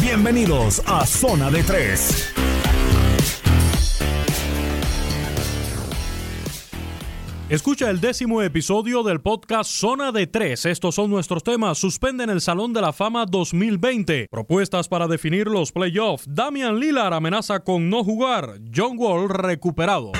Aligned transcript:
Bienvenidos 0.00 0.80
a 0.86 1.04
Zona 1.04 1.50
de 1.50 1.64
Tres. 1.64 2.32
Escucha 7.48 7.90
el 7.90 8.00
décimo 8.00 8.42
episodio 8.42 9.02
del 9.02 9.20
podcast 9.20 9.70
Zona 9.70 10.12
de 10.12 10.28
Tres. 10.28 10.66
Estos 10.66 10.94
son 10.94 11.10
nuestros 11.10 11.42
temas. 11.42 11.78
Suspenden 11.78 12.30
el 12.30 12.40
Salón 12.40 12.72
de 12.72 12.80
la 12.80 12.92
Fama 12.92 13.26
2020. 13.26 14.28
Propuestas 14.30 14.86
para 14.86 15.08
definir 15.08 15.48
los 15.48 15.72
playoffs. 15.72 16.26
Damian 16.28 16.78
Lillard 16.78 17.14
amenaza 17.14 17.60
con 17.60 17.90
no 17.90 18.04
jugar. 18.04 18.60
John 18.72 18.96
Wall 18.98 19.28
recuperado. 19.28 20.12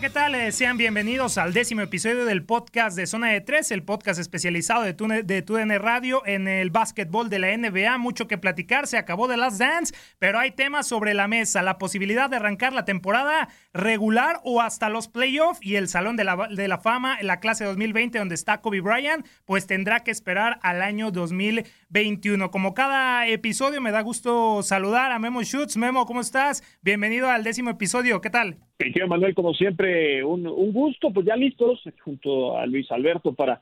¿Qué 0.00 0.10
tal? 0.10 0.52
Sean 0.52 0.76
bienvenidos 0.76 1.38
al 1.38 1.52
décimo 1.52 1.80
episodio 1.80 2.24
del 2.24 2.44
podcast 2.44 2.96
de 2.96 3.06
Zona 3.06 3.30
de 3.30 3.40
Tres, 3.40 3.70
el 3.70 3.84
podcast 3.84 4.18
especializado 4.20 4.82
de, 4.82 4.92
Tune- 4.92 5.22
de 5.22 5.40
TUDN 5.40 5.78
Radio 5.78 6.22
en 6.26 6.48
el 6.48 6.70
básquetbol 6.70 7.30
de 7.30 7.38
la 7.38 7.56
NBA. 7.56 7.96
Mucho 7.98 8.26
que 8.26 8.36
platicar, 8.36 8.86
se 8.88 8.98
acabó 8.98 9.28
de 9.28 9.36
Last 9.36 9.58
Dance, 9.60 9.94
pero 10.18 10.40
hay 10.40 10.50
temas 10.50 10.88
sobre 10.88 11.14
la 11.14 11.28
mesa. 11.28 11.62
La 11.62 11.78
posibilidad 11.78 12.28
de 12.28 12.36
arrancar 12.36 12.72
la 12.72 12.84
temporada 12.84 13.48
regular 13.72 14.40
o 14.42 14.60
hasta 14.60 14.88
los 14.88 15.06
playoffs 15.08 15.60
y 15.64 15.76
el 15.76 15.88
Salón 15.88 16.16
de 16.16 16.24
la, 16.24 16.48
de 16.50 16.66
la 16.68 16.78
Fama 16.78 17.16
la 17.22 17.38
clase 17.38 17.64
2020 17.64 18.18
donde 18.18 18.34
está 18.34 18.60
Kobe 18.60 18.80
Bryant, 18.80 19.24
pues 19.44 19.66
tendrá 19.66 20.00
que 20.00 20.10
esperar 20.10 20.58
al 20.62 20.82
año 20.82 21.12
2021. 21.12 22.50
Como 22.50 22.74
cada 22.74 23.28
episodio, 23.28 23.80
me 23.80 23.92
da 23.92 24.00
gusto 24.02 24.62
saludar 24.64 25.12
a 25.12 25.18
Memo 25.20 25.42
Schutz. 25.44 25.76
Memo, 25.76 26.04
¿cómo 26.04 26.20
estás? 26.20 26.62
Bienvenido 26.82 27.30
al 27.30 27.44
décimo 27.44 27.70
episodio. 27.70 28.20
¿Qué 28.20 28.30
tal? 28.30 28.56
Querido 28.76 29.06
Manuel, 29.06 29.34
como 29.36 29.54
siempre, 29.54 29.83
un, 30.24 30.46
un 30.46 30.72
gusto, 30.72 31.10
pues 31.12 31.26
ya 31.26 31.36
listos 31.36 31.82
junto 32.02 32.56
a 32.56 32.66
Luis 32.66 32.90
Alberto 32.90 33.32
para 33.32 33.60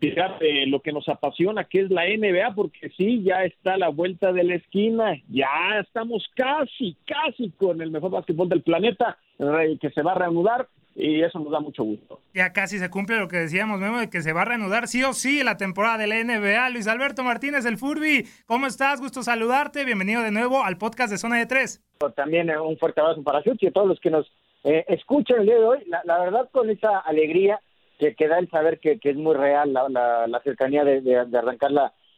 platicar 0.00 0.38
de 0.38 0.66
lo 0.66 0.80
que 0.80 0.92
nos 0.92 1.08
apasiona, 1.08 1.64
que 1.64 1.80
es 1.82 1.90
la 1.90 2.04
NBA, 2.06 2.54
porque 2.54 2.90
sí, 2.96 3.22
ya 3.22 3.44
está 3.44 3.74
a 3.74 3.78
la 3.78 3.88
vuelta 3.88 4.32
de 4.32 4.44
la 4.44 4.54
esquina, 4.54 5.14
ya 5.28 5.48
estamos 5.80 6.28
casi, 6.34 6.96
casi 7.06 7.50
con 7.50 7.80
el 7.80 7.90
mejor 7.90 8.10
básquetbol 8.10 8.48
del 8.48 8.62
planeta, 8.62 9.18
que 9.38 9.90
se 9.90 10.02
va 10.02 10.12
a 10.12 10.18
reanudar, 10.18 10.68
y 10.94 11.22
eso 11.22 11.38
nos 11.38 11.52
da 11.52 11.60
mucho 11.60 11.84
gusto. 11.84 12.20
Ya 12.34 12.52
casi 12.52 12.78
se 12.78 12.90
cumple 12.90 13.18
lo 13.18 13.28
que 13.28 13.36
decíamos, 13.36 13.78
Memo, 13.78 13.98
de 13.98 14.10
que 14.10 14.22
se 14.22 14.32
va 14.32 14.42
a 14.42 14.44
reanudar 14.44 14.88
sí 14.88 15.02
o 15.04 15.12
sí 15.12 15.42
la 15.42 15.56
temporada 15.56 15.98
de 15.98 16.06
la 16.06 16.22
NBA. 16.22 16.68
Luis 16.70 16.88
Alberto 16.88 17.22
Martínez, 17.22 17.64
el 17.64 17.78
Furby, 17.78 18.26
¿cómo 18.46 18.66
estás? 18.66 19.00
Gusto 19.00 19.22
saludarte. 19.22 19.84
Bienvenido 19.84 20.22
de 20.22 20.30
nuevo 20.30 20.64
al 20.64 20.78
podcast 20.78 21.10
de 21.12 21.18
Zona 21.18 21.38
de 21.38 21.46
Tres. 21.46 21.82
También 22.16 22.50
eh, 22.50 22.58
un 22.58 22.76
fuerte 22.76 23.00
abrazo 23.00 23.22
para 23.22 23.42
Chuchi 23.42 23.66
y 23.66 23.68
a 23.68 23.72
todos 23.72 23.86
los 23.86 24.00
que 24.00 24.10
nos 24.10 24.26
eh, 24.64 24.84
escuchan 24.88 25.40
el 25.40 25.46
día 25.46 25.56
de 25.56 25.64
hoy. 25.64 25.78
La, 26.04 26.18
verdad, 26.18 26.48
con 26.52 26.70
esa 26.70 26.98
alegría 26.98 27.60
que, 27.98 28.14
que 28.14 28.28
da 28.28 28.38
el 28.38 28.50
saber 28.50 28.80
que, 28.80 28.98
es 29.02 29.16
muy 29.16 29.34
real 29.34 29.72
la, 29.72 29.88
la, 30.26 30.40
cercanía 30.42 30.84
de, 30.84 31.16
arrancar 31.16 31.70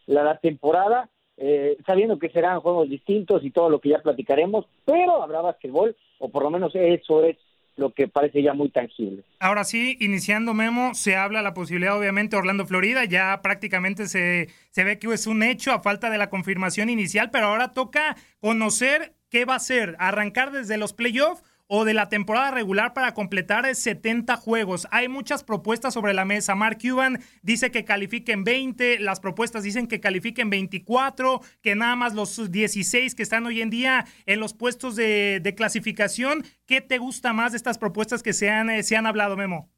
la, 0.07 0.39
temporada, 0.41 1.09
eh, 1.37 1.77
sabiendo 1.87 2.19
que 2.19 2.31
serán 2.31 2.61
juegos 2.61 2.89
distintos 2.89 3.45
y 3.45 3.51
todo 3.51 3.71
lo 3.71 3.81
que 3.81 3.91
ya 3.91 3.99
platicaremos, 3.99 4.67
pero 4.85 5.23
habrá 5.23 5.41
básquetbol, 5.41 5.97
o 6.19 6.29
por 6.29 6.43
lo 6.43 6.51
menos 6.51 6.75
eso 6.75 7.25
es 7.25 7.37
lo 7.77 7.93
que 7.95 8.07
parece 8.07 8.43
ya 8.43 8.53
muy 8.53 8.69
tangible. 8.69 9.25
Ahora 9.41 9.65
sí, 9.65 9.97
iniciando 10.01 10.53
Memo, 10.53 10.95
se 10.95 11.17
habla 11.17 11.41
la 11.43 11.55
posibilidad, 11.55 11.99
obviamente, 11.99 12.37
Orlando, 12.37 12.67
Florida. 12.67 13.05
Ya 13.07 13.41
prácticamente 13.43 14.07
se, 14.07 14.49
se 14.71 14.85
ve 14.85 14.99
que 14.99 15.12
es 15.12 15.27
un 15.27 15.43
hecho 15.43 15.73
a 15.73 15.81
falta 15.81 16.11
de 16.11 16.19
la 16.19 16.29
confirmación 16.29 16.91
inicial, 16.91 17.31
pero 17.31 17.47
ahora 17.47 17.73
toca 17.73 18.17
conocer 18.41 19.15
qué 19.31 19.47
va 19.47 19.55
a 19.55 19.61
ser, 19.61 19.97
arrancar 19.99 20.53
desde 20.53 20.77
los 20.77 20.93
playoffs 20.93 21.43
o 21.75 21.87
de 21.87 21.95
la 21.95 22.11
temporada 22.11 22.51
regular 22.51 22.93
para 22.93 23.15
completar 23.15 23.65
70 23.65 24.37
juegos. 24.37 24.87
Hay 24.91 25.09
muchas 25.09 25.43
propuestas 25.43 25.95
sobre 25.95 26.13
la 26.13 26.27
mesa. 26.27 26.55
Mark 26.55 26.77
Cuban 26.83 27.21
dice 27.43 27.71
que 27.71 27.87
califiquen 27.87 28.45
20, 28.45 29.01
las 29.01 29.21
propuestas 29.21 29.63
dicen 29.63 29.87
que 29.87 29.99
califiquen 29.99 30.51
24, 30.51 31.41
que 31.63 31.75
nada 31.75 31.97
más 31.97 32.15
los 32.15 32.53
16 32.53 33.15
que 33.15 33.23
están 33.23 33.47
hoy 33.47 33.63
en 33.63 33.71
día 33.71 34.05
en 34.27 34.39
los 34.39 34.53
puestos 34.53 34.97
de, 34.97 35.41
de 35.41 35.55
clasificación. 35.55 36.43
¿Qué 36.67 36.83
te 36.83 36.99
gusta 36.99 37.33
más 37.33 37.53
de 37.53 37.57
estas 37.57 37.79
propuestas 37.79 38.23
que 38.23 38.35
se 38.35 38.51
han, 38.51 38.69
eh, 38.69 38.83
se 38.83 38.97
han 38.97 39.07
hablado, 39.07 39.35
Memo? 39.39 39.71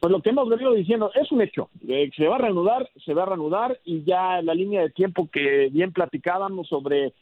Pues 0.00 0.12
lo 0.12 0.20
que 0.20 0.28
hemos 0.28 0.46
venido 0.46 0.74
diciendo 0.74 1.10
es 1.14 1.32
un 1.32 1.40
hecho. 1.40 1.70
Eh, 1.88 2.10
se 2.14 2.28
va 2.28 2.34
a 2.36 2.40
reanudar, 2.40 2.86
se 3.02 3.14
va 3.14 3.22
a 3.22 3.26
reanudar 3.26 3.80
y 3.82 4.04
ya 4.04 4.42
la 4.42 4.52
línea 4.52 4.82
de 4.82 4.90
tiempo 4.90 5.30
que 5.32 5.70
bien 5.72 5.94
platicábamos 5.94 6.68
sobre 6.68 7.06
eh, 7.06 7.12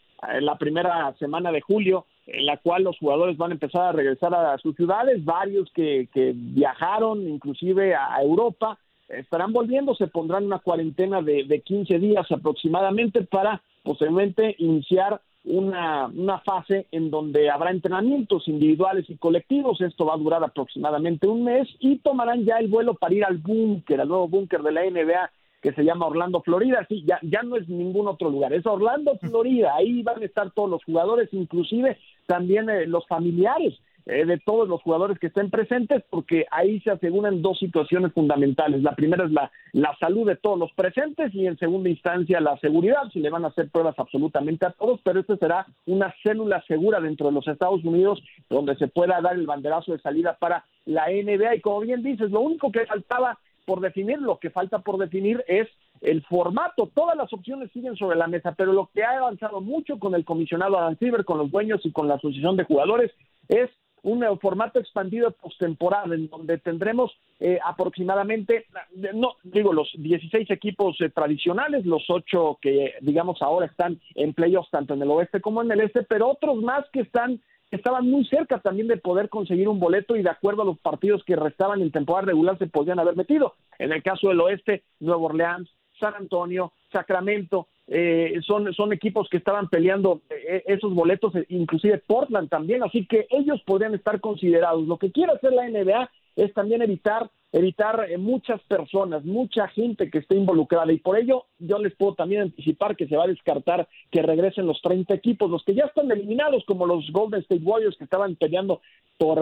la 0.40 0.58
primera 0.58 1.14
semana 1.20 1.52
de 1.52 1.60
julio, 1.60 2.06
en 2.26 2.46
la 2.46 2.56
cual 2.56 2.84
los 2.84 2.98
jugadores 2.98 3.36
van 3.36 3.50
a 3.50 3.54
empezar 3.54 3.82
a 3.82 3.92
regresar 3.92 4.34
a 4.34 4.56
sus 4.58 4.74
ciudades, 4.76 5.24
varios 5.24 5.70
que, 5.72 6.08
que 6.12 6.32
viajaron 6.34 7.28
inclusive 7.28 7.94
a 7.94 8.22
Europa, 8.22 8.78
estarán 9.08 9.52
volviendo, 9.52 9.94
se 9.94 10.06
pondrán 10.06 10.46
una 10.46 10.58
cuarentena 10.58 11.20
de, 11.22 11.44
de 11.44 11.60
15 11.60 11.98
días 11.98 12.30
aproximadamente 12.30 13.22
para 13.22 13.62
posiblemente 13.82 14.54
iniciar 14.58 15.20
una, 15.44 16.06
una 16.06 16.38
fase 16.40 16.86
en 16.90 17.10
donde 17.10 17.50
habrá 17.50 17.70
entrenamientos 17.70 18.48
individuales 18.48 19.04
y 19.08 19.16
colectivos. 19.16 19.80
Esto 19.80 20.06
va 20.06 20.14
a 20.14 20.18
durar 20.18 20.42
aproximadamente 20.42 21.26
un 21.26 21.44
mes 21.44 21.68
y 21.80 21.98
tomarán 21.98 22.44
ya 22.44 22.56
el 22.56 22.68
vuelo 22.68 22.94
para 22.94 23.14
ir 23.14 23.24
al 23.24 23.38
búnker, 23.38 24.00
al 24.00 24.08
nuevo 24.08 24.28
búnker 24.28 24.62
de 24.62 24.72
la 24.72 24.88
NBA 24.88 25.30
que 25.60 25.72
se 25.72 25.84
llama 25.84 26.06
Orlando, 26.06 26.42
Florida. 26.42 26.84
Sí, 26.88 27.04
ya, 27.06 27.18
ya 27.22 27.42
no 27.42 27.56
es 27.56 27.68
ningún 27.68 28.06
otro 28.06 28.28
lugar, 28.28 28.52
es 28.52 28.66
Orlando, 28.66 29.18
Florida. 29.18 29.74
Ahí 29.74 30.02
van 30.02 30.20
a 30.22 30.24
estar 30.26 30.50
todos 30.50 30.68
los 30.68 30.84
jugadores, 30.84 31.28
inclusive 31.32 31.98
también 32.26 32.68
eh, 32.70 32.86
los 32.86 33.06
familiares 33.06 33.74
eh, 34.06 34.26
de 34.26 34.38
todos 34.38 34.68
los 34.68 34.82
jugadores 34.82 35.18
que 35.18 35.28
estén 35.28 35.48
presentes, 35.48 36.02
porque 36.10 36.44
ahí 36.50 36.78
se 36.80 36.90
aseguran 36.90 37.40
dos 37.40 37.58
situaciones 37.58 38.12
fundamentales. 38.12 38.82
La 38.82 38.94
primera 38.94 39.24
es 39.24 39.30
la, 39.30 39.50
la 39.72 39.96
salud 39.98 40.26
de 40.26 40.36
todos 40.36 40.58
los 40.58 40.70
presentes 40.72 41.34
y 41.34 41.46
en 41.46 41.56
segunda 41.56 41.88
instancia 41.88 42.38
la 42.38 42.58
seguridad, 42.58 43.04
si 43.14 43.20
le 43.20 43.30
van 43.30 43.46
a 43.46 43.48
hacer 43.48 43.70
pruebas 43.70 43.98
absolutamente 43.98 44.66
a 44.66 44.72
todos, 44.72 45.00
pero 45.02 45.20
esta 45.20 45.38
será 45.38 45.66
una 45.86 46.14
célula 46.22 46.62
segura 46.68 47.00
dentro 47.00 47.28
de 47.28 47.32
los 47.32 47.48
Estados 47.48 47.82
Unidos 47.82 48.22
donde 48.50 48.76
se 48.76 48.88
pueda 48.88 49.22
dar 49.22 49.36
el 49.36 49.46
banderazo 49.46 49.92
de 49.92 50.00
salida 50.00 50.36
para 50.38 50.66
la 50.84 51.06
NBA. 51.06 51.54
Y 51.54 51.60
como 51.62 51.80
bien 51.80 52.02
dices, 52.02 52.30
lo 52.30 52.40
único 52.40 52.70
que 52.70 52.84
faltaba 52.84 53.38
por 53.64 53.80
definir, 53.80 54.20
lo 54.20 54.38
que 54.38 54.50
falta 54.50 54.80
por 54.80 54.98
definir 54.98 55.42
es 55.48 55.66
el 56.04 56.22
formato. 56.22 56.90
Todas 56.94 57.16
las 57.16 57.32
opciones 57.32 57.70
siguen 57.72 57.96
sobre 57.96 58.16
la 58.16 58.26
mesa, 58.26 58.54
pero 58.56 58.72
lo 58.72 58.90
que 58.94 59.02
ha 59.02 59.18
avanzado 59.18 59.60
mucho 59.60 59.98
con 59.98 60.14
el 60.14 60.24
comisionado 60.24 60.78
Adam 60.78 60.96
Silver, 60.98 61.24
con 61.24 61.38
los 61.38 61.50
dueños 61.50 61.80
y 61.84 61.92
con 61.92 62.08
la 62.08 62.14
asociación 62.14 62.56
de 62.56 62.64
jugadores 62.64 63.10
es 63.48 63.70
un 64.02 64.22
formato 64.38 64.78
expandido 64.78 65.30
postemporada 65.30 66.14
en 66.14 66.28
donde 66.28 66.58
tendremos 66.58 67.10
eh, 67.40 67.58
aproximadamente, 67.64 68.66
no 69.14 69.36
digo 69.42 69.72
los 69.72 69.90
16 69.96 70.50
equipos 70.50 71.00
eh, 71.00 71.08
tradicionales, 71.08 71.86
los 71.86 72.04
8 72.08 72.58
que 72.60 72.92
digamos 73.00 73.40
ahora 73.40 73.64
están 73.64 73.98
en 74.14 74.34
playoffs 74.34 74.70
tanto 74.70 74.92
en 74.92 75.00
el 75.00 75.10
oeste 75.10 75.40
como 75.40 75.62
en 75.62 75.72
el 75.72 75.80
este, 75.80 76.02
pero 76.02 76.28
otros 76.28 76.60
más 76.62 76.84
que 76.92 77.00
están 77.00 77.40
estaban 77.70 78.08
muy 78.08 78.24
cerca 78.26 78.60
también 78.60 78.88
de 78.88 78.96
poder 78.96 79.28
conseguir 79.28 79.68
un 79.68 79.80
boleto 79.80 80.16
y 80.16 80.22
de 80.22 80.30
acuerdo 80.30 80.62
a 80.62 80.66
los 80.66 80.78
partidos 80.78 81.24
que 81.24 81.36
restaban 81.36 81.80
en 81.80 81.90
temporada 81.90 82.26
regular 82.26 82.58
se 82.58 82.66
podían 82.66 82.98
haber 82.98 83.16
metido. 83.16 83.54
En 83.78 83.92
el 83.92 84.02
caso 84.02 84.28
del 84.28 84.40
oeste, 84.40 84.84
Nueva 85.00 85.22
Orleans, 85.22 85.68
San 85.98 86.14
Antonio, 86.14 86.72
Sacramento, 86.92 87.68
eh, 87.86 88.40
son, 88.46 88.72
son 88.72 88.92
equipos 88.94 89.28
que 89.28 89.36
estaban 89.36 89.68
peleando 89.68 90.22
eh, 90.30 90.62
esos 90.66 90.94
boletos, 90.94 91.34
eh, 91.36 91.44
inclusive 91.50 91.98
Portland 92.06 92.48
también, 92.48 92.82
así 92.82 93.06
que 93.06 93.26
ellos 93.30 93.60
podrían 93.66 93.94
estar 93.94 94.20
considerados. 94.20 94.86
Lo 94.86 94.96
que 94.96 95.12
quiere 95.12 95.32
hacer 95.32 95.52
la 95.52 95.68
NBA 95.68 96.10
es 96.36 96.52
también 96.54 96.82
evitar 96.82 97.30
evitar 97.52 98.08
muchas 98.18 98.60
personas, 98.62 99.24
mucha 99.24 99.68
gente 99.68 100.10
que 100.10 100.18
esté 100.18 100.34
involucrada 100.34 100.92
y 100.92 100.98
por 100.98 101.16
ello 101.16 101.44
yo 101.60 101.78
les 101.78 101.94
puedo 101.94 102.16
también 102.16 102.42
anticipar 102.42 102.96
que 102.96 103.06
se 103.06 103.16
va 103.16 103.24
a 103.24 103.28
descartar 103.28 103.86
que 104.10 104.22
regresen 104.22 104.66
los 104.66 104.82
30 104.82 105.14
equipos, 105.14 105.48
los 105.48 105.62
que 105.62 105.76
ya 105.76 105.84
están 105.84 106.10
eliminados 106.10 106.64
como 106.64 106.84
los 106.84 107.08
Golden 107.12 107.42
State 107.42 107.62
Warriors 107.62 107.96
que 107.96 108.02
estaban 108.02 108.34
peleando 108.34 108.80
por 109.18 109.40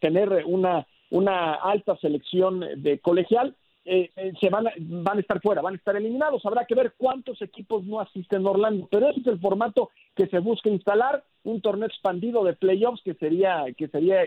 tener 0.00 0.44
una 0.46 0.86
una 1.10 1.54
alta 1.54 1.96
selección 1.96 2.64
de 2.76 2.98
colegial 3.00 3.54
eh, 3.84 4.10
eh, 4.16 4.32
se 4.38 4.50
van 4.50 4.66
a, 4.66 4.72
van 4.78 5.18
a 5.18 5.20
estar 5.20 5.40
fuera, 5.40 5.62
van 5.62 5.74
a 5.74 5.76
estar 5.76 5.96
eliminados. 5.96 6.44
Habrá 6.44 6.64
que 6.66 6.74
ver 6.74 6.94
cuántos 6.96 7.40
equipos 7.42 7.84
no 7.84 8.00
asisten 8.00 8.46
a 8.46 8.50
Orlando, 8.50 8.88
pero 8.90 9.08
ese 9.08 9.20
es 9.20 9.26
el 9.26 9.40
formato 9.40 9.90
que 10.14 10.26
se 10.26 10.38
busca 10.38 10.68
instalar, 10.68 11.24
un 11.44 11.60
torneo 11.60 11.88
expandido 11.88 12.44
de 12.44 12.54
playoffs 12.54 13.02
que 13.02 13.14
sería, 13.14 13.64
que 13.76 13.88
sería, 13.88 14.20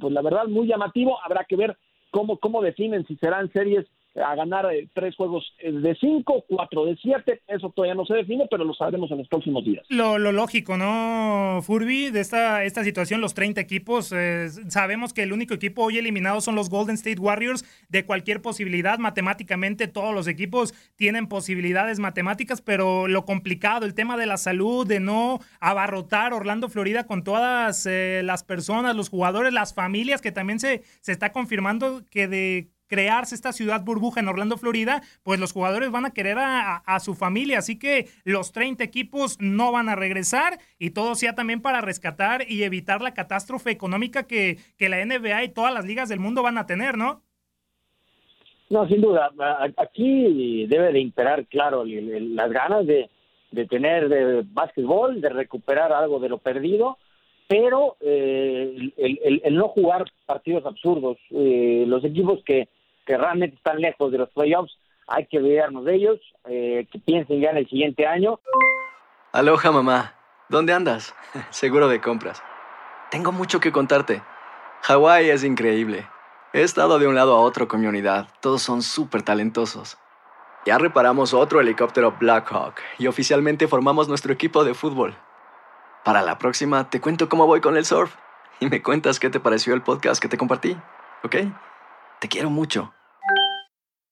pues 0.00 0.12
la 0.12 0.22
verdad, 0.22 0.46
muy 0.46 0.66
llamativo. 0.66 1.18
Habrá 1.22 1.44
que 1.44 1.56
ver 1.56 1.76
cómo, 2.10 2.38
cómo 2.38 2.62
definen 2.62 3.06
si 3.06 3.16
serán 3.16 3.52
series 3.52 3.86
a 4.24 4.34
ganar 4.34 4.72
eh, 4.72 4.88
tres 4.94 5.14
juegos 5.16 5.44
eh, 5.58 5.72
de 5.72 5.94
cinco, 5.96 6.44
cuatro 6.48 6.84
de 6.84 6.96
siete, 6.96 7.42
eso 7.46 7.70
todavía 7.70 7.94
no 7.94 8.06
se 8.06 8.14
define, 8.14 8.46
pero 8.50 8.64
lo 8.64 8.74
sabremos 8.74 9.10
en 9.10 9.18
los 9.18 9.28
próximos 9.28 9.64
días. 9.64 9.84
Lo, 9.88 10.18
lógico, 10.18 10.76
¿no, 10.76 11.60
Furby? 11.62 12.10
De 12.10 12.20
esta, 12.20 12.64
esta 12.64 12.84
situación, 12.84 13.20
los 13.20 13.34
30 13.34 13.60
equipos, 13.60 14.12
eh, 14.12 14.48
sabemos 14.68 15.12
que 15.12 15.22
el 15.22 15.32
único 15.32 15.54
equipo 15.54 15.82
hoy 15.84 15.98
eliminado 15.98 16.40
son 16.40 16.54
los 16.54 16.70
Golden 16.70 16.94
State 16.94 17.20
Warriors, 17.20 17.64
de 17.88 18.04
cualquier 18.04 18.42
posibilidad, 18.42 18.98
matemáticamente 18.98 19.88
todos 19.88 20.14
los 20.14 20.28
equipos 20.28 20.74
tienen 20.96 21.28
posibilidades 21.28 21.98
matemáticas, 21.98 22.60
pero 22.60 23.08
lo 23.08 23.24
complicado, 23.24 23.86
el 23.86 23.94
tema 23.94 24.16
de 24.16 24.26
la 24.26 24.36
salud, 24.36 24.86
de 24.86 25.00
no 25.00 25.40
abarrotar 25.60 26.32
Orlando, 26.32 26.68
Florida 26.68 27.06
con 27.06 27.24
todas 27.24 27.86
las 27.86 28.44
personas, 28.44 28.96
los 28.96 29.08
jugadores, 29.08 29.52
las 29.52 29.74
familias, 29.74 30.20
que 30.20 30.32
también 30.32 30.60
se, 30.60 30.82
se 31.00 31.12
está 31.12 31.32
confirmando 31.32 32.02
que 32.10 32.28
de 32.28 32.70
crearse 32.86 33.34
esta 33.34 33.52
ciudad 33.52 33.84
burbuja 33.84 34.20
en 34.20 34.28
Orlando, 34.28 34.56
Florida, 34.56 35.02
pues 35.22 35.40
los 35.40 35.52
jugadores 35.52 35.90
van 35.90 36.06
a 36.06 36.12
querer 36.12 36.38
a, 36.38 37.00
su 37.00 37.14
familia. 37.14 37.58
Así 37.58 37.78
que 37.78 38.06
los 38.24 38.52
30 38.52 38.82
equipos 38.84 39.38
no 39.40 39.72
van 39.72 39.88
a 39.88 39.96
regresar 39.96 40.58
y 40.78 40.90
todo 40.90 41.14
sea 41.14 41.34
también 41.34 41.60
para 41.60 41.80
rescatar 41.80 42.42
y 42.48 42.62
evitar 42.62 43.02
la 43.02 43.14
catástrofe 43.14 43.70
económica 43.70 44.26
que, 44.26 44.58
que 44.76 44.88
la 44.88 45.04
NBA 45.04 45.44
y 45.44 45.48
todas 45.52 45.72
las 45.72 45.84
ligas 45.84 46.08
del 46.08 46.20
mundo 46.20 46.42
van 46.42 46.58
a 46.58 46.66
tener, 46.66 46.96
¿no? 46.96 47.22
No, 48.68 48.88
sin 48.88 49.00
duda. 49.00 49.30
Aquí 49.76 50.66
debe 50.66 50.92
de 50.92 51.00
imperar, 51.00 51.46
claro, 51.46 51.84
las 51.84 52.50
ganas 52.50 52.86
de, 52.86 53.08
de 53.52 53.66
tener 53.66 54.08
de 54.08 54.42
básquetbol, 54.44 55.20
de 55.20 55.28
recuperar 55.28 55.92
algo 55.92 56.18
de 56.18 56.28
lo 56.28 56.38
perdido 56.38 56.98
pero 57.48 57.96
eh, 58.00 58.92
el, 58.96 59.54
no 59.54 59.68
jugar 59.68 60.04
partidos 60.26 60.66
absurdos, 60.66 61.16
eh, 61.30 61.84
los 61.86 62.04
equipos 62.04 62.42
que, 62.44 62.68
que 63.06 63.16
realmente 63.16 63.56
están 63.56 63.80
lejos 63.80 64.12
de 64.12 64.18
los 64.18 64.30
playoffs, 64.30 64.76
hay 65.06 65.26
que 65.26 65.38
olvidarnos 65.38 65.84
de 65.84 65.94
ellos, 65.94 66.20
eh, 66.44 66.86
que 66.90 66.98
piensen 66.98 67.40
ya 67.40 67.50
en 67.50 67.58
el 67.58 67.68
siguiente 67.68 68.06
año. 68.06 68.40
Aloha 69.32 69.70
mamá, 69.70 70.14
¿dónde 70.48 70.72
andas? 70.72 71.14
Seguro 71.50 71.88
de 71.88 72.00
compras. 72.00 72.42
Tengo 73.10 73.32
mucho 73.32 73.60
que 73.60 73.72
contarte. 73.72 74.22
Hawái 74.82 75.30
es 75.30 75.44
increíble. 75.44 76.06
He 76.52 76.62
estado 76.62 76.98
de 76.98 77.06
un 77.06 77.14
lado 77.14 77.36
a 77.36 77.40
otro 77.40 77.68
con 77.68 77.80
mi 77.80 77.86
unidad, 77.86 78.28
todos 78.40 78.62
son 78.62 78.82
súper 78.82 79.22
talentosos. 79.22 79.98
Ya 80.64 80.78
reparamos 80.78 81.32
otro 81.32 81.60
helicóptero 81.60 82.16
Blackhawk 82.18 82.74
y 82.98 83.06
oficialmente 83.06 83.68
formamos 83.68 84.08
nuestro 84.08 84.32
equipo 84.32 84.64
de 84.64 84.74
fútbol. 84.74 85.14
Para 86.04 86.22
la 86.22 86.38
próxima 86.38 86.90
te 86.90 87.00
cuento 87.00 87.28
cómo 87.28 87.46
voy 87.46 87.60
con 87.60 87.76
el 87.76 87.84
surf 87.84 88.16
y 88.58 88.66
me 88.66 88.82
cuentas 88.82 89.20
qué 89.20 89.30
te 89.30 89.38
pareció 89.38 89.74
el 89.74 89.82
podcast 89.82 90.20
que 90.20 90.28
te 90.28 90.38
compartí, 90.38 90.76
¿ok? 91.22 91.36
Te 92.20 92.28
quiero 92.28 92.50
mucho. 92.50 92.95